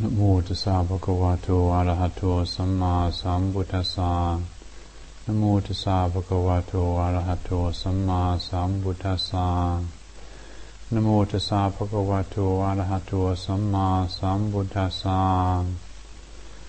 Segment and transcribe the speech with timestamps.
[0.00, 2.22] นะโมตัสสะภะคะวะโตอะระหะโต
[2.54, 4.12] สัมมาสัมพุทธัสสะ
[5.24, 7.50] นะโมตัสสะภะคะวะโตอะระหะโต
[7.80, 9.48] สัมมาสัมพุทธัสสะ
[10.92, 13.12] นะโมตัสสะภะคะวะโตอะระหะโต
[13.44, 15.20] สัมมาสัมพุทธัสสะ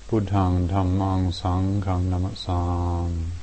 [0.07, 2.61] พุทธังธัมมังสังฆังนัมสสา
[3.07, 3.42] มิ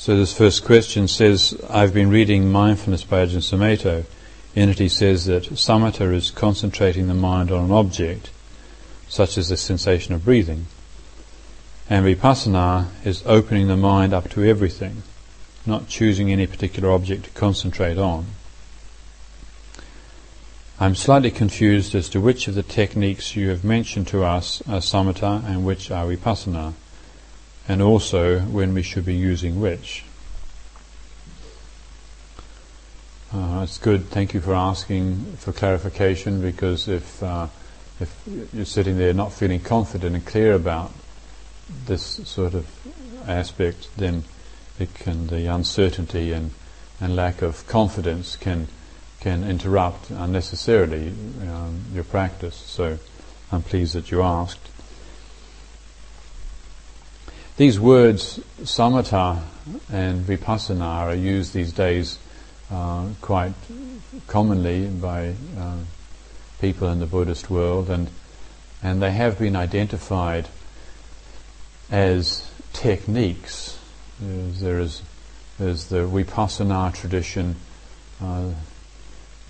[0.00, 4.06] So this first question says, I've been reading Mindfulness by Ajahn Sumedho.
[4.54, 8.30] In it he says that samatha is concentrating the mind on an object,
[9.10, 10.68] such as the sensation of breathing.
[11.90, 15.02] And vipassana is opening the mind up to everything,
[15.66, 18.24] not choosing any particular object to concentrate on.
[20.80, 24.80] I'm slightly confused as to which of the techniques you have mentioned to us are
[24.80, 26.72] samatha and which are vipassana
[27.70, 30.02] and also when we should be using which.
[33.32, 34.06] Uh, it's good.
[34.06, 37.46] Thank you for asking for clarification because if uh,
[38.00, 38.12] if
[38.52, 40.90] you're sitting there not feeling confident and clear about
[41.86, 42.66] this sort of
[43.28, 44.24] aspect, then
[44.80, 46.50] it can the uncertainty and,
[47.00, 48.66] and lack of confidence can
[49.20, 51.14] can interrupt unnecessarily
[51.46, 52.56] um, your practice.
[52.56, 52.98] So
[53.52, 54.70] I'm pleased that you asked.
[57.60, 59.42] These words, samatha
[59.92, 62.18] and vipassana, are used these days
[62.70, 63.52] uh, quite
[64.26, 65.76] commonly by uh,
[66.58, 68.08] people in the Buddhist world, and
[68.82, 70.48] and they have been identified
[71.90, 73.78] as techniques.
[74.18, 75.02] There is
[75.58, 77.56] there's the vipassana tradition
[78.22, 78.52] uh,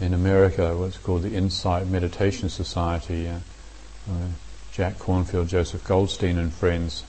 [0.00, 3.28] in America, what's called the Insight Meditation Society.
[3.28, 3.36] Uh,
[4.10, 4.26] uh,
[4.72, 7.04] Jack Kornfield, Joseph Goldstein, and friends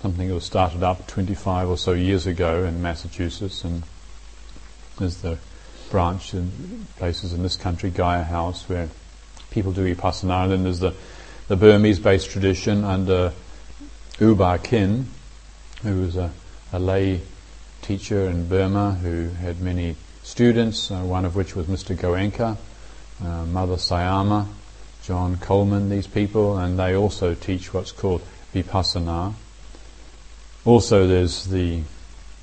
[0.00, 3.82] something that was started up 25 or so years ago in Massachusetts, and
[4.98, 5.38] there's the
[5.90, 8.88] branch in places in this country, Gaia House, where
[9.50, 10.44] people do vipassana.
[10.44, 10.94] And then there's the,
[11.48, 13.32] the Burmese-based tradition under
[14.20, 15.06] U Ba Khin,
[15.82, 16.30] who was a,
[16.72, 17.20] a lay
[17.82, 21.96] teacher in Burma who had many students, uh, one of which was Mr.
[21.96, 22.56] Goenka,
[23.24, 24.46] uh, Mother Sayama,
[25.02, 28.22] John Coleman, these people, and they also teach what's called
[28.54, 29.34] vipassana.
[30.68, 31.80] Also, there's the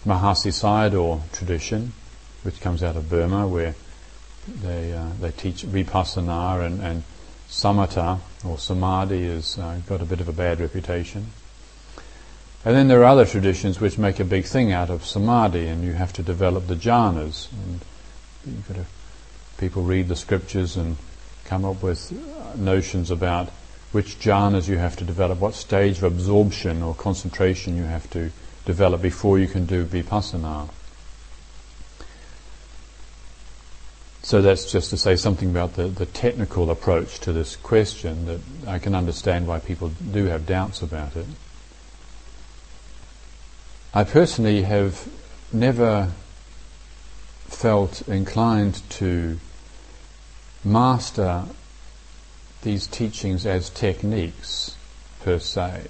[0.03, 1.93] Mahasi Sayadaw tradition,
[2.41, 3.75] which comes out of Burma, where
[4.47, 7.03] they uh, they teach vipassana and, and
[7.47, 11.27] samatha or samadhi has uh, got a bit of a bad reputation.
[12.65, 15.83] And then there are other traditions which make a big thing out of samadhi, and
[15.83, 17.51] you have to develop the jhanas.
[17.51, 17.81] And
[18.43, 18.85] you've got to,
[19.59, 20.97] people read the scriptures and
[21.43, 22.11] come up with
[22.57, 23.49] notions about
[23.95, 28.29] which jhanas you have to develop, what stage of absorption or concentration you have to
[28.65, 30.67] develop before you can do vipassana.
[34.21, 38.41] So that's just to say something about the, the technical approach to this question that
[38.67, 41.27] I can understand why people do have doubts about it.
[43.93, 45.07] I personally have
[45.53, 46.11] never
[47.47, 49.39] felt inclined to
[50.65, 51.45] master
[52.65, 54.75] these teachings as techniques
[55.23, 55.87] per se.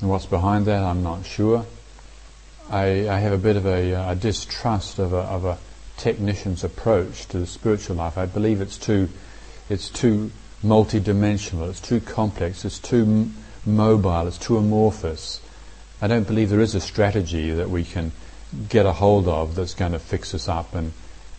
[0.00, 1.64] And what's behind that, I'm not sure.
[2.68, 5.58] I, I have a bit of a, uh, a distrust of a, of a,
[5.98, 8.16] technician's approach to the spiritual life.
[8.16, 9.10] I believe it's too,
[9.68, 10.30] it's too
[10.64, 13.34] multidimensional, it's too complex, it's too m-
[13.66, 15.40] mobile, it's too amorphous.
[16.00, 18.12] I don't believe there is a strategy that we can
[18.68, 20.92] get a hold of that's going to fix us up and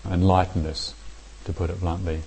[0.05, 0.93] enlighten us,
[1.45, 2.21] to put it bluntly.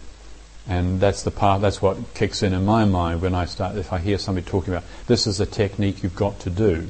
[0.69, 3.93] And that's the part, that's what kicks in in my mind when I start, if
[3.93, 6.89] I hear somebody talking about, this is a technique you've got to do.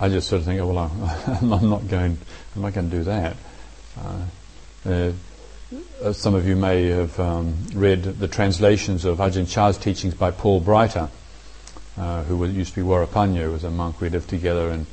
[0.00, 2.16] I just sort of think, oh, well, I'm, I'm not going,
[2.54, 3.36] I'm not going to do that.
[3.98, 5.12] Uh,
[6.02, 10.30] uh, some of you may have um, read the translations of Ajahn Chah's teachings by
[10.30, 11.10] Paul Breiter,
[11.98, 14.86] uh, who used to be Warapanya, was a monk we lived together in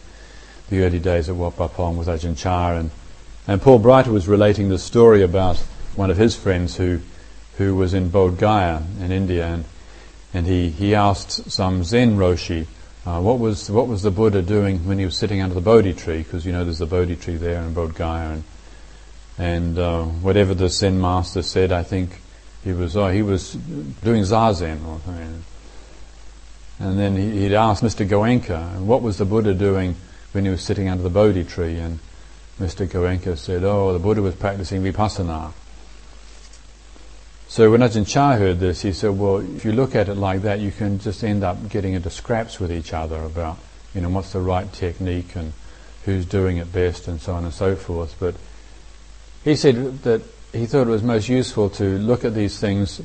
[0.70, 2.74] the early days at Wat Pah Pong with Ajahn Chah.
[2.74, 2.90] And,
[3.48, 5.58] and Paul Breiter was relating the story about
[5.96, 7.02] one of his friends who
[7.58, 9.66] who was in Bodh Gaya in India, and,
[10.34, 12.68] and he, he asked some Zen Roshi,
[13.06, 15.94] uh, what was what was the Buddha doing when he was sitting under the Bodhi
[15.94, 16.24] tree?
[16.24, 18.44] Because you know there's the Bodhi tree there in Bodh Gaya, and
[19.38, 22.20] and uh, whatever the Zen master said, I think
[22.64, 25.00] he was oh he was doing zazen or.
[26.80, 28.08] And then he, he'd asked Mr.
[28.08, 29.96] Goenka, what was the Buddha doing
[30.34, 31.78] when he was sitting under the Bodhi tree?
[31.78, 32.00] And
[32.60, 32.86] Mr.
[32.86, 35.54] Goenka said, oh, the Buddha was practicing vipassana.
[37.56, 40.16] So when Ajahn Chah uh, heard this, he said, well, if you look at it
[40.16, 43.58] like that, you can just end up getting into scraps with each other about,
[43.94, 45.54] you know, what's the right technique and
[46.04, 48.14] who's doing it best and so on and so forth.
[48.20, 48.36] But
[49.46, 50.22] he said that
[50.52, 53.02] he thought it was most useful to look at these things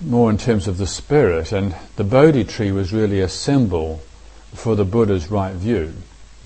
[0.00, 4.02] more in terms of the spirit, and the Bodhi tree was really a symbol
[4.54, 5.94] for the Buddha's right view.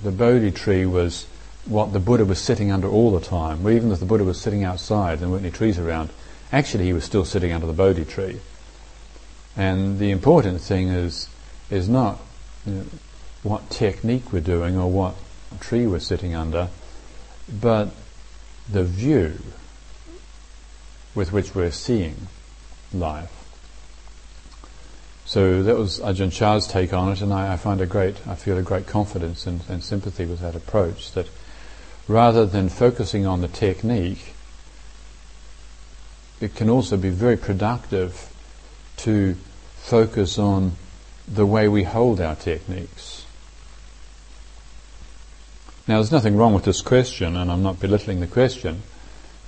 [0.02, 1.26] The Bodhi tree was
[1.64, 3.66] what the Buddha was sitting under all the time.
[3.66, 6.10] Even if the Buddha was sitting outside and there weren't any trees around,
[6.52, 8.40] actually he was still sitting under the Bodhi tree.
[9.56, 11.28] And the important thing is
[11.70, 12.20] is not
[12.66, 12.84] you know,
[13.42, 15.14] what technique we're doing or what
[15.60, 16.68] tree we're sitting under,
[17.60, 17.90] but
[18.70, 19.38] the view
[21.14, 22.28] with which we're seeing
[22.92, 23.38] life.
[25.24, 28.34] So that was Ajahn Chah's take on it, and I, I find a great, I
[28.34, 31.12] feel a great confidence and, and sympathy with that approach.
[31.12, 31.26] That
[32.06, 34.34] rather than focusing on the technique,
[36.42, 38.32] it can also be very productive
[38.98, 39.34] to
[39.76, 40.72] focus on
[41.28, 43.24] the way we hold our techniques.
[45.88, 48.82] Now, there's nothing wrong with this question, and I'm not belittling the question.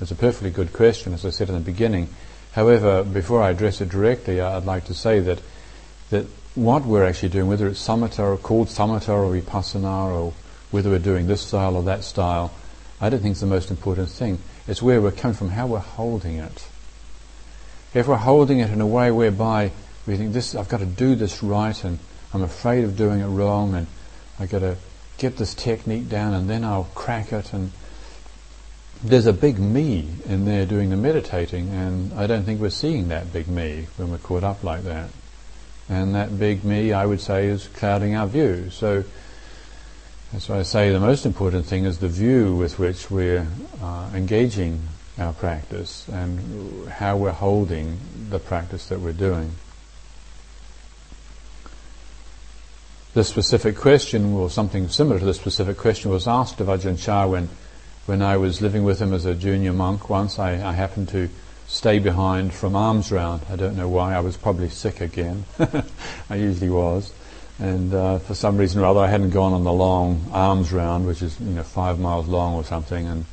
[0.01, 2.09] It's a perfectly good question, as I said in the beginning.
[2.53, 5.41] However, before I address it directly, I'd like to say that
[6.11, 10.33] that what we're actually doing, whether it's samatha or called samatha or vipassana, or
[10.71, 12.53] whether we're doing this style or that style,
[13.01, 14.39] I don't think it's the most important thing.
[14.69, 16.67] It's where we're coming from, how we're holding it.
[17.95, 19.71] If we're holding it in a way whereby
[20.05, 22.01] we think this, I've got to do this right, and
[22.33, 23.87] I'm afraid of doing it wrong, and
[24.41, 24.77] I've got to
[25.17, 27.71] get this technique down, and then I'll crack it, and
[29.05, 33.09] there's a big me in there doing the meditating, and I don't think we're seeing
[33.09, 35.11] that big me when we're caught up like that.
[35.89, 38.71] And that big me, I would say, is clouding our view.
[38.71, 39.05] So
[40.33, 43.47] that's why I say the most important thing is the view with which we're
[43.81, 44.81] uh, engaging
[45.19, 47.99] our practice and how we're holding
[48.31, 49.53] the practice that we're doing.
[53.15, 57.29] This specific question, or something similar to this specific question, was asked of Ajahn Chah
[57.29, 57.49] when,
[58.07, 60.41] when I was living with him as a junior monk once.
[60.41, 61.29] I, I happened to
[61.69, 63.43] stay behind from alms round.
[63.49, 64.15] I don't know why.
[64.15, 65.45] I was probably sick again.
[66.29, 67.13] I usually was.
[67.61, 71.07] And uh, for some reason or other, I hadn't gone on the long alms round,
[71.07, 73.07] which is you know five miles long or something.
[73.07, 73.27] And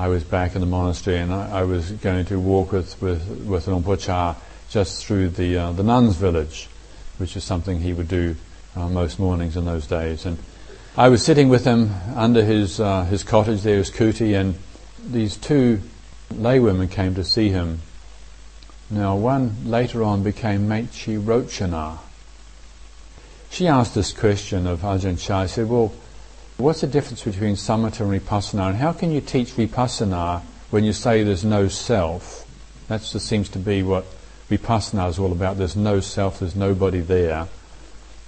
[0.00, 3.44] I was back in the monastery, and I, I was going to walk with with
[3.46, 4.34] with Luang Cha
[4.70, 6.70] just through the uh, the nuns' village,
[7.18, 8.34] which is something he would do
[8.74, 10.24] uh, most mornings in those days.
[10.24, 10.38] And
[10.96, 14.54] I was sitting with him under his uh, his cottage there, his kuti, and
[15.06, 15.82] these two
[16.32, 17.82] laywomen came to see him.
[18.88, 21.98] Now, one later on became Mechi Rochana.
[23.50, 25.44] She asked this question of Ajahn Chah.
[25.44, 25.92] She said, Well,
[26.60, 28.68] what's the difference between samatha and vipassana?
[28.68, 32.46] And how can you teach vipassana when you say there's no self?
[32.88, 34.04] That just seems to be what
[34.48, 35.58] vipassana is all about.
[35.58, 37.48] There's no self, there's nobody there.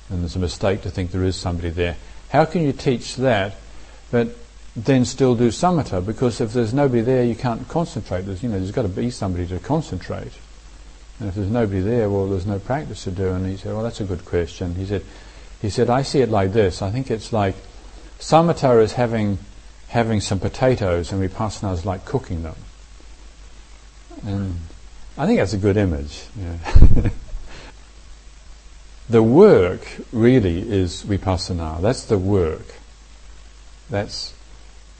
[0.08, 1.96] And there's a mistake to think there is somebody there.
[2.31, 3.55] How can you teach that?
[4.11, 4.37] But
[4.75, 8.23] then still do samatha because if there's nobody there, you can't concentrate.
[8.23, 10.32] There's, you know, there's got to be somebody to concentrate.
[11.19, 13.29] And if there's nobody there, well, there's no practice to do.
[13.29, 14.75] And he said, well, that's a good question.
[14.75, 15.02] He said,
[15.61, 16.82] he said, I see it like this.
[16.82, 17.55] I think it's like
[18.22, 19.38] samatha is having
[19.88, 22.54] having some potatoes, and vipassana is like cooking them.
[24.24, 24.56] And
[25.19, 26.24] I think that's a good image.
[26.38, 27.10] Yeah.
[29.10, 31.82] the work really is vipassana.
[31.82, 32.76] That's the work.
[33.90, 34.32] That's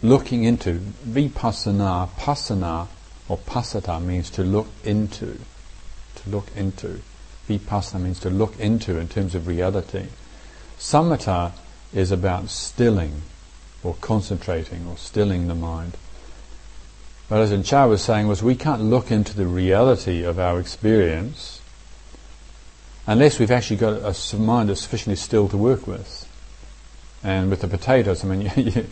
[0.03, 0.81] looking into.
[1.07, 2.89] Vipassana, pasana,
[3.29, 5.39] or pasata means to look into.
[6.17, 7.01] To look into.
[7.49, 10.07] Vipassana means to look into in terms of reality.
[10.79, 11.53] Samatha
[11.95, 13.23] is about stilling
[13.83, 15.97] or concentrating or stilling the mind.
[17.29, 21.61] But as Ajahn was saying was we can't look into the reality of our experience
[23.07, 26.29] unless we've actually got a mind that's sufficiently still to work with.
[27.25, 28.87] And with the potatoes, I mean, you, you,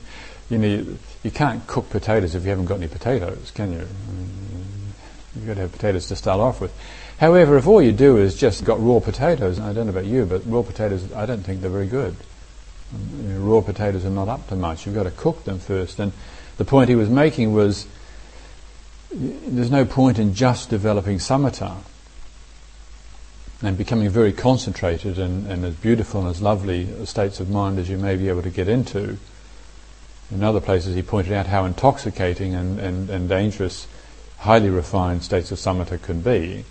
[0.49, 3.80] you know, you, you, can't cook potatoes if you haven't got any potatoes, can you?
[3.80, 4.92] I mean,
[5.35, 6.73] you've got to have potatoes to start off with.
[7.19, 10.25] However, if all you do is just got raw potatoes, I don't know about you,
[10.25, 12.16] but raw potatoes, I don't think they're very good.
[12.92, 14.87] You know, raw potatoes are not up to much.
[14.87, 15.99] You've got to cook them first.
[15.99, 16.12] And
[16.56, 17.87] the point he was making was
[19.12, 21.76] there's no point in just developing samatha
[23.62, 27.90] and becoming very concentrated and, and as beautiful and as lovely states of mind as
[27.90, 29.18] you may be able to get into
[30.30, 33.88] in other places, he pointed out how intoxicating and, and, and dangerous
[34.38, 36.64] highly refined states of samatha can be,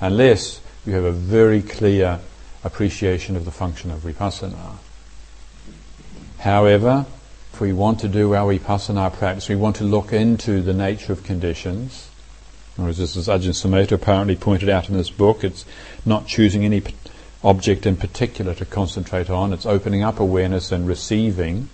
[0.00, 2.18] unless you have a very clear
[2.64, 4.78] appreciation of the function of vipassana.
[6.40, 7.06] However,
[7.52, 11.12] if we want to do our vipassana practice, we want to look into the nature
[11.12, 12.08] of conditions.
[12.78, 15.64] Or as Ajahn Sumedho apparently pointed out in this book, it's
[16.06, 16.82] not choosing any
[17.42, 21.68] object in particular to concentrate on, it's opening up awareness and receiving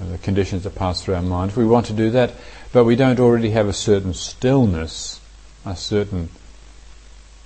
[0.00, 1.50] uh, the conditions that pass through our mind.
[1.50, 2.32] If we want to do that,
[2.72, 5.20] but we don't already have a certain stillness,
[5.64, 6.30] a certain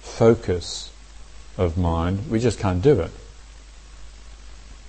[0.00, 0.91] focus
[1.57, 3.11] of mind, we just can't do it.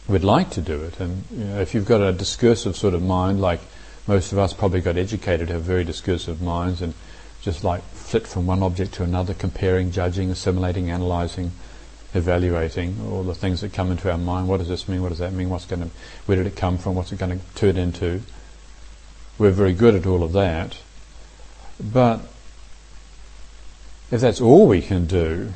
[0.07, 3.01] We'd like to do it, and you know, if you've got a discursive sort of
[3.01, 3.59] mind, like
[4.07, 6.93] most of us probably got educated, have very discursive minds, and
[7.41, 11.51] just like flit from one object to another, comparing, judging, assimilating, analyzing,
[12.13, 14.47] evaluating all the things that come into our mind.
[14.47, 15.01] What does this mean?
[15.01, 15.49] What does that mean?
[15.49, 15.89] What's going to,
[16.27, 16.93] where did it come from?
[16.95, 18.21] What's it going to turn into?
[19.39, 20.77] We're very good at all of that.
[21.79, 22.21] But
[24.11, 25.53] if that's all we can do,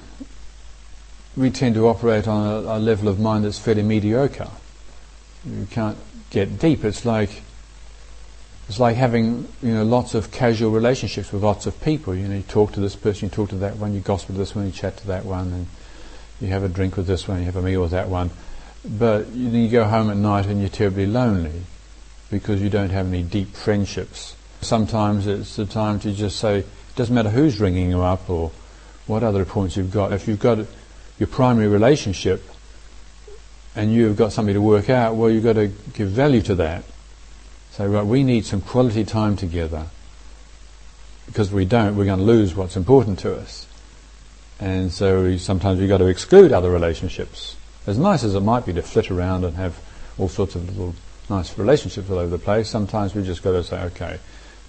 [1.39, 4.49] we tend to operate on a, a level of mind that's fairly mediocre.
[5.45, 5.97] You can't
[6.31, 6.83] get deep.
[6.83, 7.43] It's like
[8.67, 12.13] it's like having you know lots of casual relationships with lots of people.
[12.13, 14.37] You know, you talk to this person, you talk to that one, you gossip with
[14.37, 15.67] this one, you chat to that one, and
[16.41, 18.31] you have a drink with this one, you have a meal with that one,
[18.85, 21.63] but you, you go home at night and you're terribly lonely
[22.29, 24.35] because you don't have any deep friendships.
[24.59, 28.51] Sometimes it's the time to just say, it doesn't matter who's ringing you up or
[29.07, 30.11] what other points you've got.
[30.13, 30.59] If you've got
[31.19, 32.43] your primary relationship
[33.75, 36.83] and you've got something to work out, well, you've got to give value to that.
[37.71, 39.87] Say, right, we need some quality time together
[41.27, 43.67] because we don't, we're going to lose what's important to us.
[44.59, 47.55] And so sometimes we've got to exclude other relationships.
[47.85, 49.79] As nice as it might be to flit around and have
[50.17, 50.95] all sorts of little
[51.29, 54.19] nice relationships all over the place, sometimes we've just got to say, okay,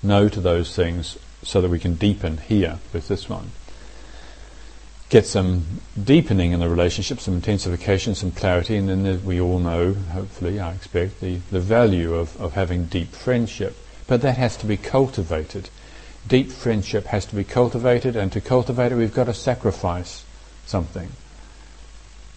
[0.02, 3.50] no to those things so that we can deepen here with this one.
[5.10, 5.64] Get some
[6.02, 10.72] deepening in the relationship, some intensification, some clarity, and then we all know, hopefully, I
[10.72, 13.76] expect, the, the value of, of having deep friendship.
[14.06, 15.68] But that has to be cultivated
[16.26, 20.24] deep friendship has to be cultivated, and to cultivate it, we've got to sacrifice
[20.66, 21.10] something.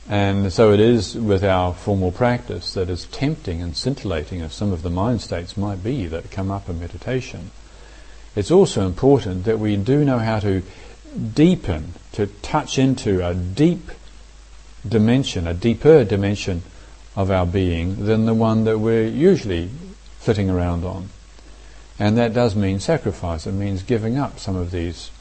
[0.10, 4.74] And so it is with our formal practice that as tempting and scintillating as some
[4.74, 7.51] of the mind states might be that come up in meditation,
[8.36, 10.63] it's also important that we do know how to
[11.13, 13.91] deepen, to touch into a deep
[14.88, 16.62] dimension, a deeper dimension
[17.15, 19.70] of our being than the one that we're usually
[20.20, 21.10] flitting around on.
[22.00, 23.46] And that does mean sacrifice.
[23.46, 25.12] It means giving up some of these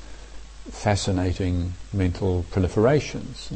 [0.71, 3.51] fascinating mental proliferations.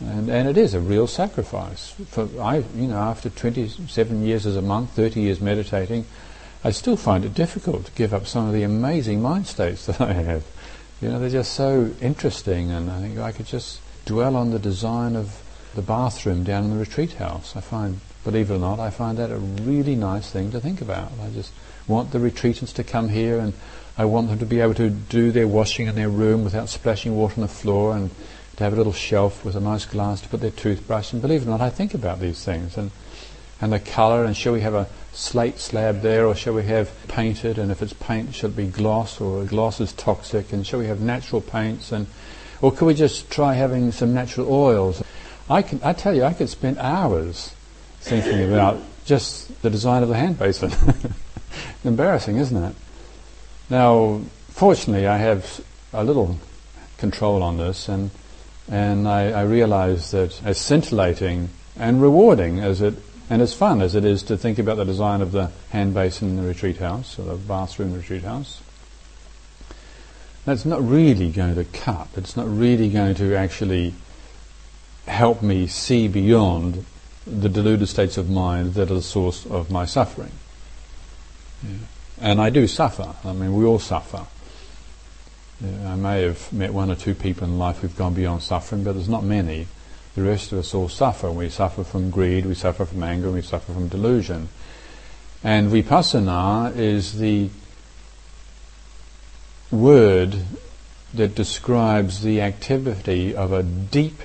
[0.00, 1.94] And, and, it is a real sacrifice.
[2.08, 6.06] For I, you know, after 27 years as a monk, 30 years meditating,
[6.64, 10.00] I still find it difficult to give up some of the amazing mind states that
[10.00, 10.44] I have.
[11.02, 14.60] You know, they're just so interesting, and I think I could just dwell on the
[14.60, 15.42] design of
[15.74, 17.56] the bathroom down in the retreat house.
[17.56, 20.80] I find, believe it or not, I find that a really nice thing to think
[20.80, 21.10] about.
[21.20, 21.50] I just
[21.88, 23.52] want the retreatants to come here and
[23.98, 27.16] I want them to be able to do their washing in their room without splashing
[27.16, 28.10] water on the floor and
[28.56, 31.12] to have a little shelf with a nice glass to put their toothbrush.
[31.12, 32.92] And believe it or not, I think about these things and
[33.62, 36.90] and the colour and shall we have a slate slab there or shall we have
[37.08, 40.80] painted and if it's paint shall it be gloss or gloss is toxic and shall
[40.80, 42.06] we have natural paints and
[42.60, 45.02] or could we just try having some natural oils?
[45.48, 47.54] I can I tell you I could spend hours
[48.00, 50.72] thinking about just the design of the hand basin.
[51.84, 52.74] Embarrassing, isn't it?
[53.68, 55.60] Now, fortunately, I have
[55.92, 56.38] a little
[56.98, 58.10] control on this, and
[58.70, 62.94] and I, I realize that as scintillating and rewarding as it
[63.32, 66.28] and as fun as it is to think about the design of the hand basin
[66.28, 68.60] in the retreat house or the bathroom in the retreat house,
[70.44, 72.08] that's not really going to cut.
[72.14, 73.94] It's not really going to actually
[75.06, 76.84] help me see beyond
[77.26, 80.32] the deluded states of mind that are the source of my suffering.
[81.62, 81.70] Yeah.
[82.20, 83.14] And I do suffer.
[83.24, 84.26] I mean, we all suffer.
[85.58, 88.84] Yeah, I may have met one or two people in life who've gone beyond suffering,
[88.84, 89.68] but there's not many.
[90.14, 91.30] The rest of us all suffer.
[91.30, 94.48] We suffer from greed, we suffer from anger, we suffer from delusion.
[95.42, 97.48] And vipassana is the
[99.70, 100.36] word
[101.14, 104.20] that describes the activity of a deep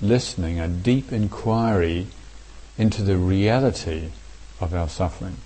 [0.00, 2.06] listening, a deep inquiry
[2.78, 4.10] into the reality
[4.60, 5.36] of our suffering.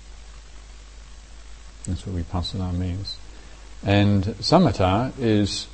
[1.85, 3.17] That's what vipassana means.
[3.83, 5.67] And samatha is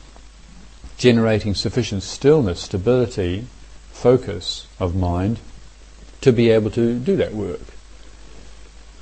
[0.98, 3.48] generating sufficient stillness, stability,
[4.01, 5.39] focus of mind
[6.22, 7.62] to be able to do that work.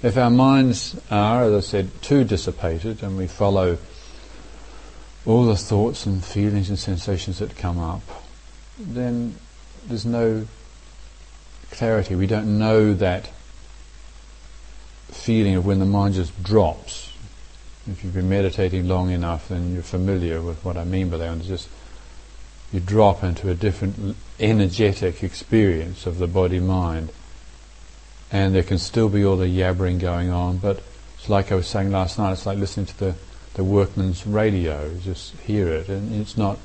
[0.03, 3.77] If our minds are, as I said, too dissipated and we follow
[5.25, 8.01] all the thoughts and feelings and sensations that come up,
[8.77, 9.35] then
[9.87, 10.45] there's no
[11.71, 12.15] clarity.
[12.15, 13.29] We don't know that
[15.07, 17.13] feeling of when the mind just drops.
[17.89, 21.29] If you've been meditating long enough, then you're familiar with what I mean by that.
[21.29, 21.69] And just
[22.71, 27.09] you drop into a different energetic experience of the body mind.
[28.31, 30.83] and there can still be all the yabbering going on, but
[31.15, 33.15] it's like I was saying last night, it's like listening to the,
[33.55, 36.59] the workman's radio, just hear it, and it's not,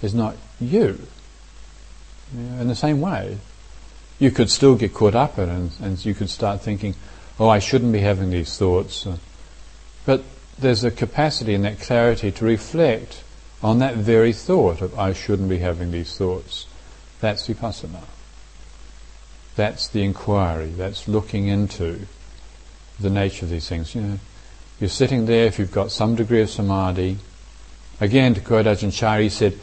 [0.00, 0.98] it's not you.
[2.32, 3.36] in the same way,
[4.18, 6.94] you could still get caught up in it, and, and you could start thinking,
[7.38, 9.06] oh, I shouldn't be having these thoughts.
[10.06, 10.24] But
[10.58, 13.22] there's a capacity and that clarity to reflect
[13.62, 16.66] on that very thought of I shouldn't be having these thoughts.
[17.20, 18.02] That's vipassana.
[19.56, 20.68] That's the inquiry.
[20.68, 22.06] That's looking into
[23.00, 23.94] the nature of these things.
[23.94, 24.18] You know,
[24.78, 27.18] you're sitting there if you've got some degree of samadhi.
[28.00, 29.58] Again, to quote Ajahn he said,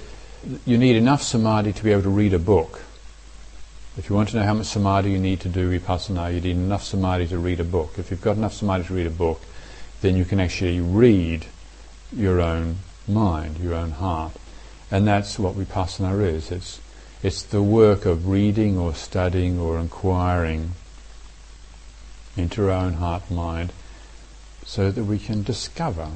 [0.65, 2.81] you need enough samadhi to be able to read a book.
[3.97, 6.57] If you want to know how much samadhi you need to do vipassana, you need
[6.57, 7.93] enough samadhi to read a book.
[7.97, 9.41] If you've got enough samadhi to read a book,
[10.01, 11.45] then you can actually read
[12.11, 14.33] your own mind, your own heart.
[14.91, 16.51] And that's what vipassana is.
[16.51, 16.79] It's,
[17.23, 20.71] it's the work of reading or studying or inquiring
[22.37, 23.71] into our own heart mind
[24.65, 26.07] so that we can discover.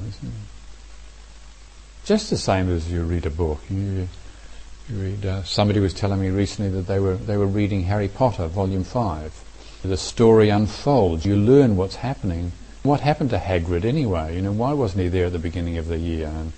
[2.04, 3.60] Just the same as you read a book.
[3.68, 4.08] You,
[4.88, 8.08] you read, uh, somebody was telling me recently that they were, they were reading Harry
[8.08, 9.44] Potter, Volume 5.
[9.82, 11.24] The story unfolds.
[11.24, 12.52] You learn what's happening.
[12.82, 14.36] What happened to Hagrid anyway?
[14.36, 16.26] You know, why wasn't he there at the beginning of the year?
[16.26, 16.52] And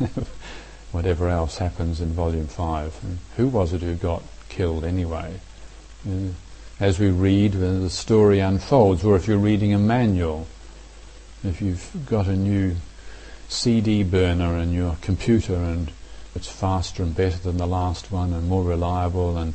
[0.92, 3.00] whatever else happens in Volume 5.
[3.36, 5.40] Who was it who got killed anyway?
[6.08, 6.30] Uh,
[6.78, 9.04] as we read, uh, the story unfolds.
[9.04, 10.46] Or if you're reading a manual,
[11.44, 12.76] if you've got a new
[13.48, 15.90] CD burner in your computer and
[16.34, 19.54] it's faster and better than the last one and more reliable and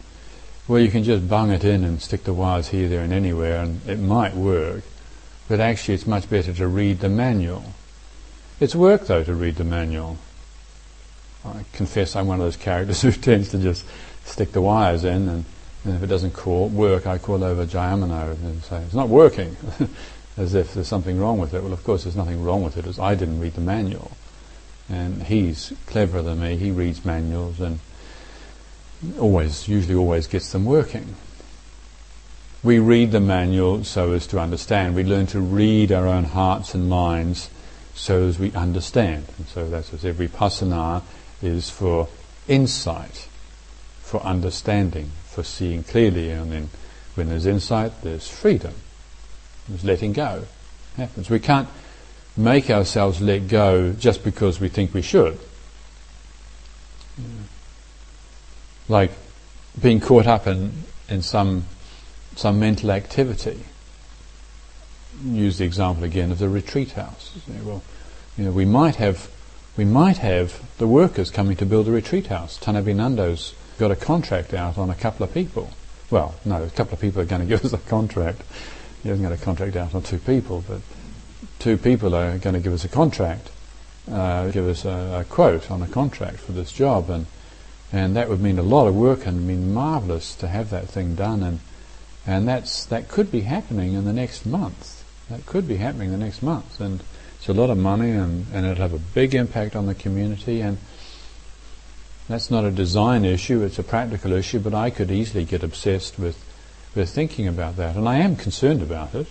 [0.68, 3.62] well you can just bung it in and stick the wires here, there and anywhere
[3.62, 4.84] and it might work.
[5.48, 7.64] But actually it's much better to read the manual.
[8.60, 10.18] It's work though to read the manual.
[11.46, 13.86] I confess I'm one of those characters who tends to just
[14.24, 15.46] stick the wires in and,
[15.84, 19.56] and if it doesn't call, work I call over Jayamano and say it's not working
[20.38, 21.62] as if there's something wrong with it.
[21.62, 24.12] Well of course there's nothing wrong with it as I didn't read the manual
[24.90, 26.58] and he's cleverer than me.
[26.58, 27.80] He reads manuals and
[29.20, 31.16] always, usually always gets them working.
[32.64, 34.96] We read the manual so as to understand.
[34.96, 37.50] We learn to read our own hearts and minds
[37.94, 39.26] so as we understand.
[39.38, 41.04] And so that's what every vipassana
[41.42, 42.08] is for
[42.48, 43.28] insight,
[44.02, 46.30] for understanding, for seeing clearly.
[46.32, 46.70] And then
[47.16, 48.74] when there's insight, there's freedom.
[49.68, 50.46] There's letting go.
[50.98, 51.30] happens.
[51.30, 51.68] We can't
[52.38, 55.40] make ourselves let go just because we think we should.
[58.88, 59.12] Like
[59.82, 61.66] being caught up in, in some,
[62.36, 63.66] some mental activity.
[65.24, 67.32] Use the example again of the retreat house.
[67.64, 67.82] Well,
[68.38, 69.30] you know, we might have
[69.78, 72.58] we might have the workers coming to build a retreat house.
[72.58, 75.70] Thanabinando's got a contract out on a couple of people.
[76.10, 78.42] Well, no, a couple of people are going to give us a contract.
[79.04, 80.82] He hasn't got a contract out on two people, but
[81.60, 83.52] two people are going to give us a contract,
[84.10, 87.26] uh, give us a, a, quote on a contract for this job, and
[87.92, 91.16] and that would mean a lot of work and mean marvelous to have that thing
[91.16, 91.60] done, and
[92.26, 95.04] and that's that could be happening in the next month.
[95.30, 97.02] That could be happening the next month, and
[97.46, 100.62] it's a lot of money, and and it'll have a big impact on the community,
[100.62, 100.80] and
[102.28, 104.58] that's not a design issue; it's a practical issue.
[104.58, 106.44] But I could easily get obsessed with
[106.96, 109.28] with thinking about that, and I am concerned about it.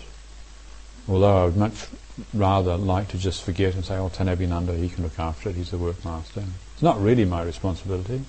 [1.09, 1.89] Although I would much
[2.33, 5.73] rather like to just forget and say, oh, Thanabinanda, he can look after it, he's
[5.73, 6.45] the workmaster.
[6.75, 8.23] It's not really my responsibility.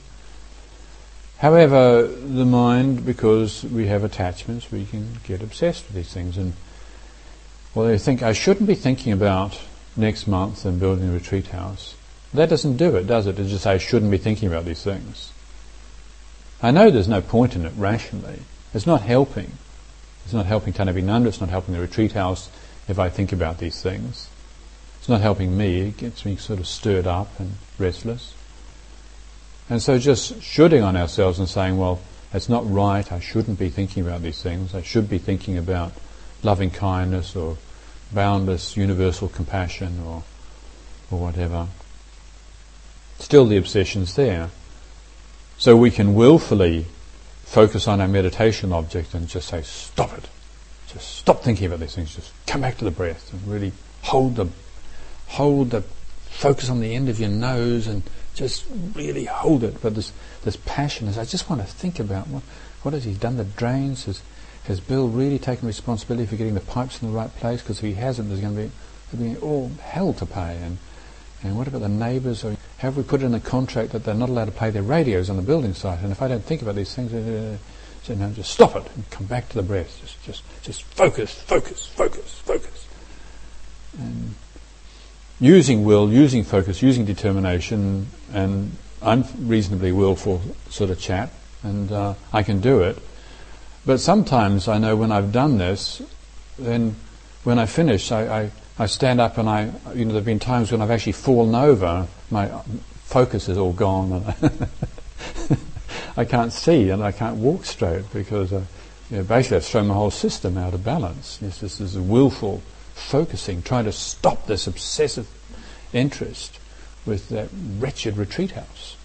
[1.38, 6.38] However, the mind, because we have attachments, we can get obsessed with these things.
[6.38, 6.54] And
[7.76, 9.60] well, they think, I shouldn't be thinking about
[9.96, 11.96] next month and building a retreat house.
[12.34, 13.38] That doesn't do it, does it?
[13.38, 15.32] To just say, I shouldn't be thinking about these things.
[16.62, 18.40] I know there's no point in it rationally.
[18.74, 19.52] It's not helping.
[20.26, 22.50] It's not helping Thanabinanda, it's not helping the retreat house,
[22.88, 24.28] if I think about these things.
[25.00, 28.34] It's not helping me, it gets me sort of stirred up and restless.
[29.70, 32.00] And so just shooting on ourselves and saying, well,
[32.34, 35.94] it's not right, I shouldn't be thinking about these things, I should be thinking about
[36.42, 37.58] loving kindness or
[38.14, 40.24] boundless universal compassion or,
[41.12, 41.68] or whatever.
[43.20, 44.50] Still the obsession's there.
[45.58, 46.86] So we can willfully
[47.44, 50.28] focus on our meditation object and just say, stop it.
[50.88, 52.16] Just stop thinking about these things.
[52.16, 54.48] Just come back to the breath and really hold the,
[55.28, 55.84] hold the,
[56.36, 59.82] focus on the end of your nose and just really hold it.
[59.82, 60.12] But this,
[60.44, 62.44] this passion is, I just want to think about what,
[62.84, 63.38] what has he done?
[63.38, 64.22] The drains?
[64.68, 67.62] Has Bill really taken responsibility for getting the pipes in the right place?
[67.62, 70.58] Because if he hasn't, there's going to be, all hell to pay.
[70.62, 70.78] And,
[71.44, 72.46] and what about the neighbours?
[72.78, 75.36] Have we put in a contract that they're not allowed to play their radios on
[75.36, 76.00] the building site?
[76.02, 77.58] And if I don't think about these things, uh,
[78.06, 80.00] So now just stop it and come back to the breath.
[80.00, 82.88] Just, just, just focus, focus, focus, focus.
[83.98, 84.36] And
[85.40, 92.14] using will, using focus, using determination, and I'm reasonably willful sort of chap, and uh,
[92.32, 93.00] I can do it.
[93.86, 96.02] But sometimes I know when I've done this,
[96.58, 96.96] then
[97.44, 100.40] when I finish, I, I, I stand up and I, you know, there have been
[100.40, 102.48] times when I've actually fallen over, my
[103.04, 104.70] focus is all gone, and
[106.18, 108.64] I can't see and I can't walk straight because uh,
[109.12, 111.38] you know, basically I've thrown my whole system out of balance.
[111.38, 112.64] Just this willful
[112.96, 115.28] focusing, trying to stop this obsessive
[115.94, 116.60] interest
[117.06, 118.98] with that wretched retreat house.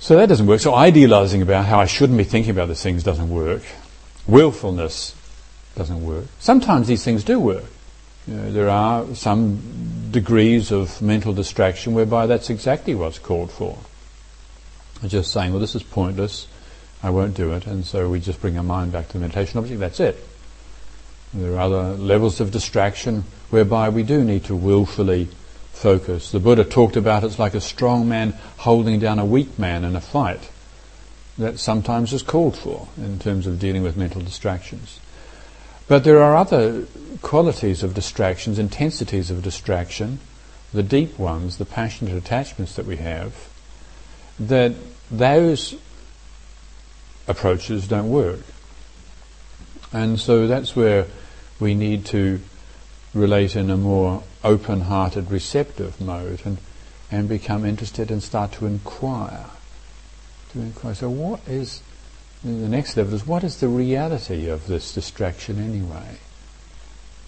[0.00, 0.60] So that doesn't work.
[0.60, 3.62] So idealizing about how I shouldn't be thinking about these things doesn't work.
[4.26, 5.14] Willfulness
[5.74, 6.26] doesn't work.
[6.38, 7.64] Sometimes these things do work.
[8.26, 13.78] You know, there are some degrees of mental distraction whereby that's exactly what's called for.
[15.06, 16.46] Just saying, well, this is pointless,
[17.02, 19.58] I won't do it, and so we just bring our mind back to the meditation
[19.58, 20.16] object, that's it.
[21.32, 25.28] There are other levels of distraction whereby we do need to willfully
[25.78, 26.30] focus.
[26.30, 29.96] The Buddha talked about it's like a strong man holding down a weak man in
[29.96, 30.50] a fight.
[31.38, 34.98] That sometimes is called for in terms of dealing with mental distractions.
[35.86, 36.84] But there are other
[37.22, 40.18] qualities of distractions, intensities of distraction,
[40.74, 43.48] the deep ones, the passionate attachments that we have,
[44.38, 44.74] that
[45.10, 45.76] those
[47.26, 48.40] approaches don't work.
[49.92, 51.06] And so that's where
[51.60, 52.40] we need to
[53.14, 56.58] relate in a more open-hearted, receptive mode and,
[57.10, 59.46] and become interested and start to inquire.
[60.52, 60.94] To inquire.
[60.94, 61.82] So what is,
[62.44, 66.18] the next level is what is the reality of this distraction anyway?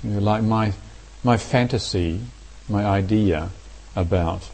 [0.04, 0.72] You know, like my,
[1.24, 2.20] my fantasy,
[2.68, 3.50] my idea
[3.96, 4.48] about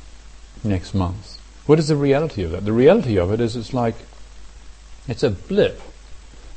[0.64, 1.40] next month.
[1.66, 2.64] What is the reality of that?
[2.64, 3.96] The reality of it is it's like,
[5.08, 5.80] it's a blip.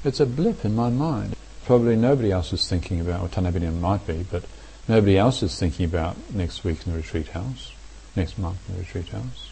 [0.03, 1.35] It's a blip in my mind.
[1.65, 4.43] Probably nobody else is thinking about, or Tanabinian might be, but
[4.89, 7.73] nobody else is thinking about next week in the retreat house,
[8.15, 9.51] next month in the retreat house.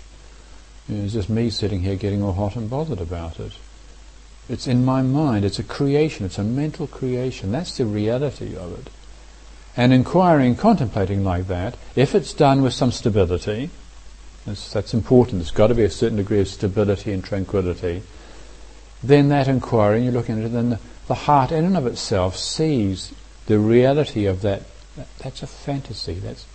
[0.89, 3.53] You know, it's just me sitting here getting all hot and bothered about it.
[4.49, 7.51] It's in my mind, it's a creation, it's a mental creation.
[7.51, 8.89] That's the reality of it.
[9.75, 13.69] And inquiring, contemplating like that, if it's done with some stability,
[14.45, 15.39] that's, that's important.
[15.39, 18.01] There's got to be a certain degree of stability and tranquility.
[19.03, 21.85] Then that inquiry, and you're looking at it, then the, the heart in and of
[21.85, 23.13] itself sees
[23.45, 24.63] the reality of that.
[24.97, 25.07] That.
[25.19, 26.15] That's a fantasy.
[26.15, 26.45] That's,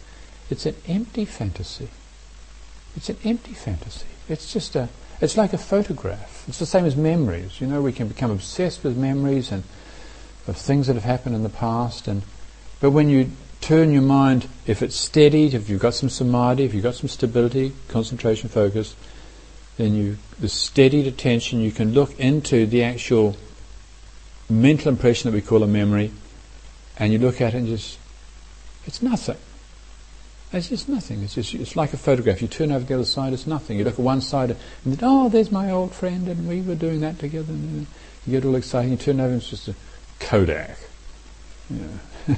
[0.50, 1.88] it's an empty fantasy.
[2.96, 4.06] It's an empty fantasy.
[4.28, 4.88] It's just a,
[5.20, 6.44] it's like a photograph.
[6.46, 7.60] It's the same as memories.
[7.60, 9.64] You know, we can become obsessed with memories and
[10.46, 12.08] of things that have happened in the past.
[12.08, 12.22] And
[12.80, 16.74] but when you turn your mind, if it's steady, if you've got some samadhi, if
[16.74, 18.96] you've got some stability, concentration, focus,
[19.76, 23.36] then you, the steadied attention, you can look into the actual
[24.50, 26.10] mental impression that we call a memory,
[26.98, 27.98] and you look at it and just,
[28.86, 29.38] it's nothing.
[30.52, 31.22] It's just nothing.
[31.22, 32.42] It's just, it's like a photograph.
[32.42, 33.78] You turn over the other side, it's nothing.
[33.78, 36.74] You look at one side and then, oh, there's my old friend, and we were
[36.74, 37.52] doing that together.
[37.52, 37.86] And
[38.26, 38.90] you get all excited.
[38.90, 39.74] You turn over and it's just a
[40.20, 40.76] Kodak.
[41.70, 41.86] Yeah.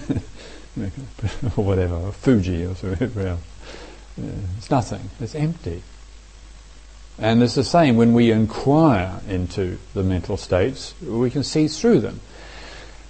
[1.56, 3.40] or whatever, or Fuji or whatever else.
[4.16, 5.10] Yeah, it's nothing.
[5.20, 5.82] It's empty.
[7.18, 12.00] And it's the same when we inquire into the mental states, we can see through
[12.00, 12.20] them.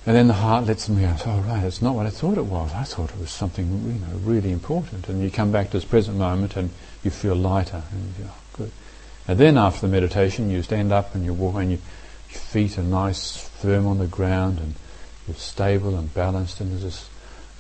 [0.07, 2.45] And then the heart lets them go, oh right, it's not what I thought it
[2.45, 2.73] was.
[2.75, 5.09] I thought it was something you know, really important.
[5.09, 6.71] And you come back to this present moment and
[7.03, 7.83] you feel lighter.
[7.90, 8.73] And you go, oh, good.
[9.27, 11.79] And then after the meditation, you stand up and you walk and you,
[12.31, 14.75] your feet are nice, firm on the ground and
[15.27, 17.09] you're stable and balanced and there's this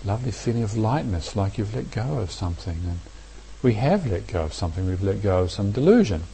[0.04, 2.78] lovely feeling of lightness, like you've let go of something.
[2.86, 2.98] And
[3.62, 6.24] we have let go of something, we've let go of some delusion.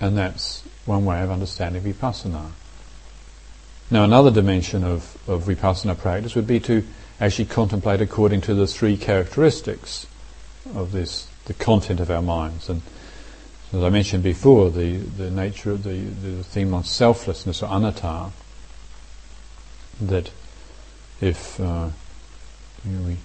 [0.00, 2.50] And that's one way of understanding vipassana.
[3.90, 6.84] Now, another dimension of, of vipassana practice would be to
[7.20, 10.06] actually contemplate according to the three characteristics
[10.74, 12.68] of this, the content of our minds.
[12.68, 12.82] And
[13.72, 18.30] as I mentioned before, the, the nature of the, the theme on selflessness or anatta,
[20.00, 20.30] that
[21.20, 21.90] if uh,
[22.84, 23.16] you know, we,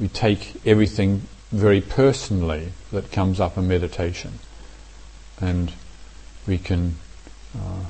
[0.00, 4.38] we take everything very personally that comes up in meditation
[5.40, 5.72] and
[6.46, 6.96] we can
[7.56, 7.84] uh,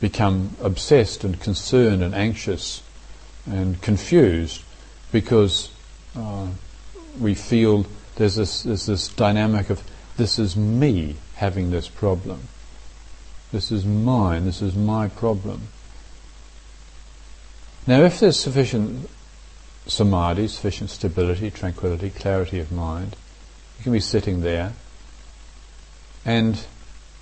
[0.00, 2.82] become obsessed and concerned and anxious
[3.46, 4.62] and confused
[5.10, 5.70] because
[6.16, 6.46] uh,
[7.18, 9.82] we feel there's this, there's this dynamic of
[10.16, 12.48] this is me having this problem.
[13.52, 15.68] This is mine, this is my problem.
[17.86, 19.08] Now, if there's sufficient
[19.86, 23.16] samadhi, sufficient stability, tranquility, clarity of mind,
[23.78, 24.74] you can be sitting there,
[26.24, 26.62] and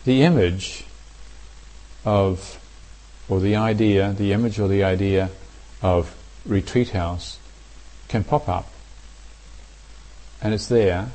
[0.05, 0.85] the image
[2.05, 2.61] of,
[3.29, 5.31] or the idea, the image or the idea
[5.83, 7.39] of retreat house
[8.09, 8.69] can pop up.
[10.41, 11.09] And it's there.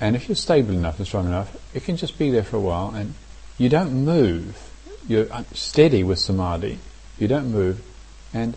[0.00, 2.60] And if you're stable enough and strong enough, it can just be there for a
[2.60, 3.14] while and
[3.58, 4.70] you don't move.
[5.06, 6.78] You're steady with samadhi.
[7.18, 7.82] You don't move
[8.32, 8.56] and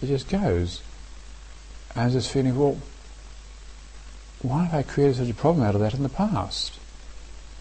[0.00, 0.82] it just goes.
[1.94, 2.78] And I feeling, well,
[4.42, 6.78] why have I created such a problem out of that in the past?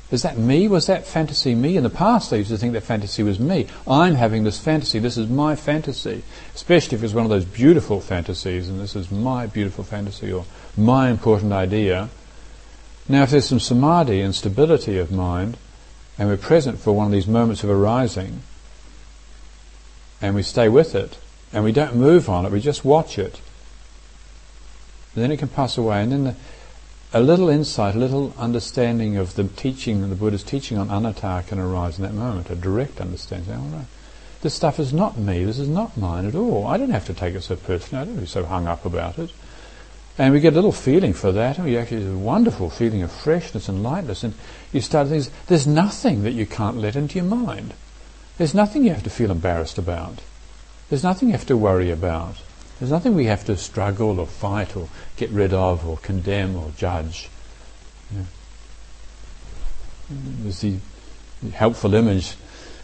[0.09, 0.69] Is that me?
[0.69, 1.75] Was that fantasy me?
[1.75, 3.67] In the past, I used to think that fantasy was me.
[3.85, 4.99] I'm having this fantasy.
[4.99, 6.23] This is my fantasy.
[6.55, 10.45] Especially if it's one of those beautiful fantasies, and this is my beautiful fantasy or
[10.77, 12.09] my important idea.
[13.09, 15.57] Now, if there's some samadhi and stability of mind,
[16.17, 18.43] and we're present for one of these moments of arising,
[20.21, 21.17] and we stay with it,
[21.51, 23.41] and we don't move on it, we just watch it,
[25.15, 26.35] then it can pass away, and then the,
[27.13, 31.59] a little insight, a little understanding of the teaching, the Buddha's teaching on anatta can
[31.59, 33.53] arise in that moment, a direct understanding.
[33.53, 33.85] Oh.
[34.41, 36.67] This stuff is not me, this is not mine at all.
[36.67, 39.17] I don't have to take it so personally, I don't be so hung up about
[39.17, 39.31] it.
[40.17, 42.69] And we get a little feeling for that, oh, and we actually have a wonderful
[42.69, 44.33] feeling of freshness and lightness, and
[44.73, 47.73] you start things, there's nothing that you can't let into your mind.
[48.37, 50.19] There's nothing you have to feel embarrassed about.
[50.89, 52.37] There's nothing you have to worry about.
[52.79, 56.71] There's nothing we have to struggle or fight or get rid of or condemn or
[56.77, 57.29] judge.
[58.13, 58.23] Yeah.
[60.09, 60.77] There's the
[61.53, 62.35] helpful image,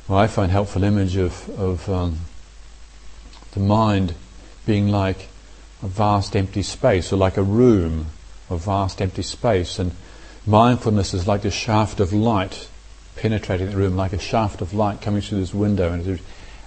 [0.08, 2.20] well, I find helpful image of, of um,
[3.52, 4.16] the mind
[4.66, 5.30] being like
[5.84, 8.08] a vast empty space or like a room
[8.50, 9.92] of vast empty space and
[10.46, 12.68] mindfulness is like a shaft of light
[13.16, 16.20] penetrating the room like a shaft of light coming through this window and,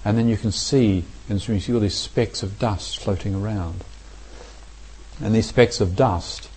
[0.06, 3.34] and then you can see and so you see all these specks of dust floating
[3.34, 3.82] around.
[5.20, 6.48] And these specks of dust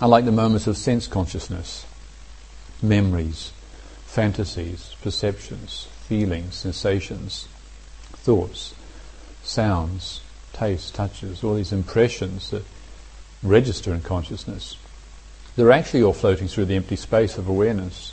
[0.00, 1.86] are like the moments of sense consciousness,
[2.82, 3.52] memories,
[4.04, 7.46] fantasies, perceptions, feelings, sensations,
[8.14, 8.74] thoughts,
[9.44, 10.20] sounds,
[10.52, 12.64] tastes, touches, all these impressions that
[13.44, 14.76] register in consciousness.
[15.54, 18.12] They're actually all floating through the empty space of awareness.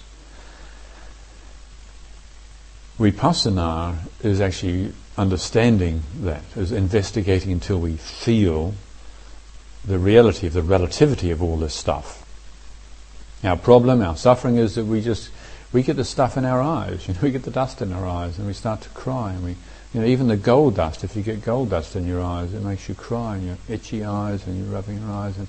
[3.00, 8.74] Vipassana is actually understanding that, is investigating until we feel
[9.86, 12.24] the reality of the relativity of all this stuff.
[13.44, 15.30] Our problem, our suffering is that we just
[15.74, 18.08] we get the stuff in our eyes, you know, we get the dust in our
[18.08, 19.56] eyes and we start to cry and we
[19.94, 22.62] you know, even the gold dust, if you get gold dust in your eyes, it
[22.62, 25.48] makes you cry and your itchy eyes and you're rubbing your eyes and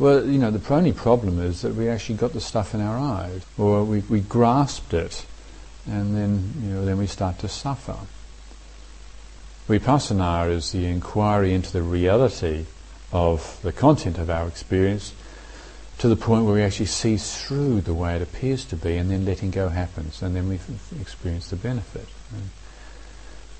[0.00, 2.96] well, you know, the only problem is that we actually got the stuff in our
[2.96, 5.26] eyes, or we, we grasped it,
[5.86, 7.96] and then, you know, then we start to suffer.
[9.68, 12.66] Vipassana is the inquiry into the reality
[13.12, 15.12] of the content of our experience
[15.98, 19.10] to the point where we actually see through the way it appears to be and
[19.10, 20.58] then letting go happens and then we
[21.00, 22.06] experience the benefit.
[22.32, 22.50] And,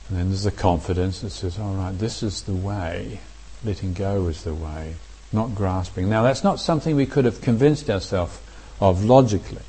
[0.09, 3.21] and then there's the confidence that says, all right, this is the way,
[3.65, 4.95] letting go is the way,
[5.33, 6.09] not grasping.
[6.09, 8.41] Now that's not something we could have convinced ourselves
[8.81, 9.63] of logically.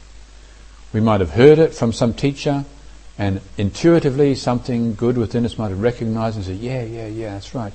[0.94, 2.66] We might have heard it from some teacher,
[3.18, 7.54] and intuitively something good within us might have recognized and said, yeah, yeah, yeah, that's
[7.56, 7.74] right.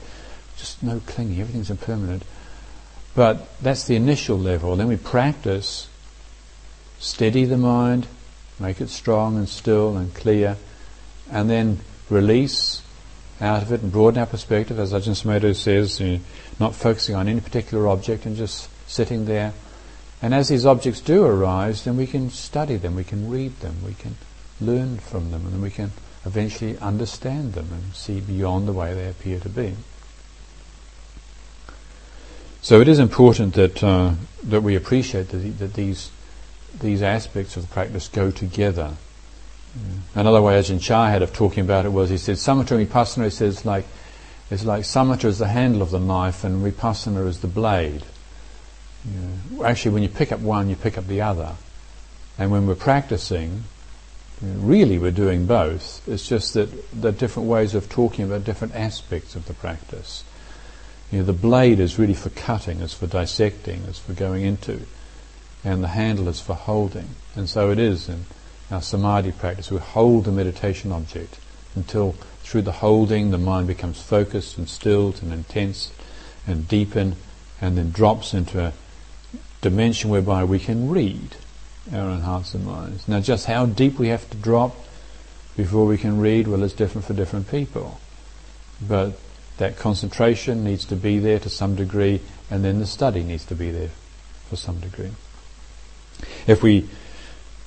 [0.57, 2.25] Just no clinging, everything's impermanent.
[3.15, 4.77] But that's the initial level.
[4.77, 5.89] Then we practice,
[6.99, 8.07] steady the mind,
[8.59, 10.57] make it strong and still and clear,
[11.31, 12.83] and then release
[13.41, 16.21] out of it and broaden our perspective, as Ajahn Sumedho says, you know,
[16.59, 19.53] not focusing on any particular object and just sitting there.
[20.23, 23.77] And as these objects do arise, then we can study them, we can read them,
[23.85, 24.17] we can
[24.61, 25.93] learn from them, and we can
[26.25, 29.75] eventually understand them and see beyond the way they appear to be.
[32.63, 36.11] So it is important that uh, that we appreciate that, that these
[36.81, 38.95] these aspects of the practice go together.
[40.15, 43.31] Another way Ajahn Chah had of talking about it was he said samatha vipassana he
[43.31, 43.85] says like
[44.51, 48.03] it's like samatha is the handle of the knife and vipassana is the blade.
[49.65, 51.55] Actually, when you pick up one, you pick up the other.
[52.39, 53.65] And when we're practicing,
[54.41, 56.07] really we're doing both.
[56.07, 60.25] It's just that there are different ways of talking about different aspects of the practice.
[61.11, 64.83] You know, the blade is really for cutting, it's for dissecting, it's for going into,
[65.65, 67.11] and the handle is for holding.
[67.35, 68.27] And so it is in
[68.71, 69.71] our samadhi practice.
[69.71, 71.39] We hold the meditation object
[71.75, 75.93] until through the holding the mind becomes focused and stilled and intense
[76.47, 77.17] and deepen
[77.61, 78.73] and then drops into a
[79.69, 81.35] dimension whereby we can read
[81.93, 83.09] our own hearts and minds.
[83.09, 84.77] Now, just how deep we have to drop
[85.57, 88.01] before we can read, well, it's different for different people.
[88.81, 89.19] But
[89.59, 93.57] that concentration needs to be there to some degree, and then the study needs to
[93.57, 93.91] be there
[94.49, 95.11] for some degree.
[96.47, 96.89] If we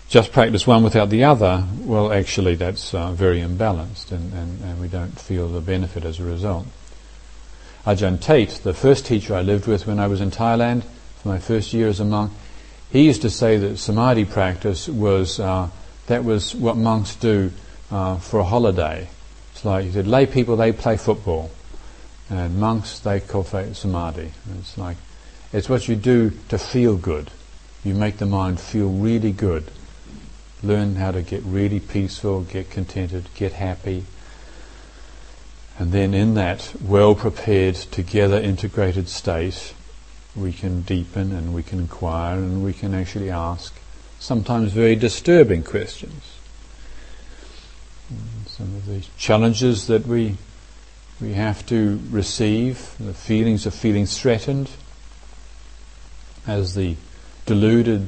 [0.08, 4.80] just practice one without the other, well, actually, that's uh, very imbalanced, and, and, and
[4.80, 6.66] we don't feel the benefit as a result.
[7.86, 10.84] Ajahn Tate, the first teacher I lived with when I was in Thailand
[11.22, 12.32] for my first year as a monk,
[12.92, 15.70] he used to say that samadhi practice was uh,
[16.08, 17.52] that was what monks do
[17.92, 19.08] uh, for a holiday.
[19.54, 21.52] It's like he said, lay people they play football,
[22.30, 24.32] and monks they cultivate samadhi.
[24.60, 24.98] It's like
[25.54, 27.32] it's what you do to feel good.
[27.84, 29.72] You make the mind feel really good
[30.62, 34.06] learn how to get really peaceful, get contented, get happy.
[35.78, 39.74] And then in that well prepared, together integrated state,
[40.40, 43.74] we can deepen and we can inquire and we can actually ask
[44.20, 46.38] sometimes very disturbing questions.
[48.48, 50.38] Some of the challenges that we
[51.22, 54.70] we have to receive, the feelings of feeling threatened,
[56.48, 56.96] as the
[57.46, 58.08] deluded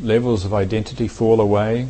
[0.00, 1.88] levels of identity fall away,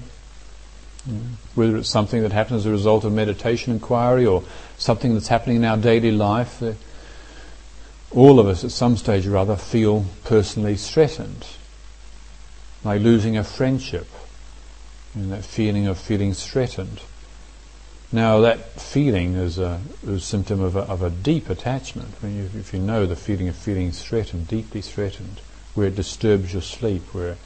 [1.55, 4.45] whether it's something that happens as a result of meditation inquiry or
[4.79, 6.63] something that's happening in our daily life,
[8.13, 11.47] all of us at some stage or other feel personally threatened,
[12.83, 14.09] like losing a friendship,
[15.15, 17.01] and that feeling of feeling threatened.
[18.13, 22.21] Now, that feeling is a, is a symptom of a, of a deep attachment.
[22.21, 25.41] When if you know the feeling of feeling threatened, deeply threatened,
[25.75, 27.37] where it disturbs your sleep, where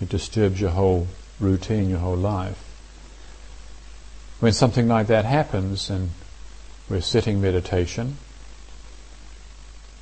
[0.00, 1.08] it disturbs your whole
[1.40, 2.62] routine, your whole life.
[4.38, 6.10] When something like that happens and
[6.88, 8.18] we're sitting meditation,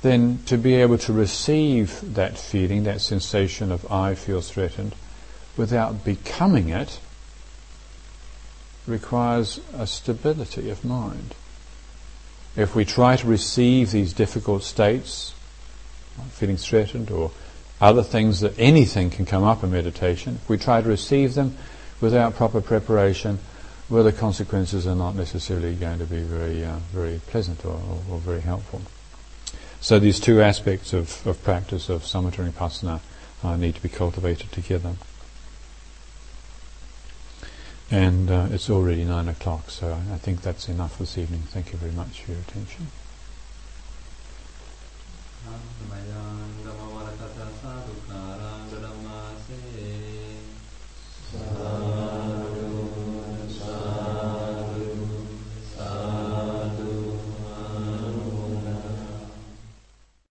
[0.05, 4.93] then to be able to receive that feeling, that sensation of I feel threatened,
[5.57, 6.99] without becoming it,
[8.85, 11.33] requires a stability of mind.
[12.55, 15.33] If we try to receive these difficult states,
[16.29, 17.31] feeling threatened or
[17.81, 21.57] other things that anything can come up in meditation, if we try to receive them
[21.99, 23.39] without proper preparation,
[23.89, 28.01] well, the consequences are not necessarily going to be very, uh, very pleasant or, or,
[28.11, 28.81] or, very helpful.
[29.85, 33.01] So these two aspects of, of practice of samatha and vipassana
[33.43, 34.95] uh, need to be cultivated together.
[37.91, 41.41] And uh, it's already nine o'clock, so I think that's enough this evening.
[41.41, 42.87] Thank you very much for your attention.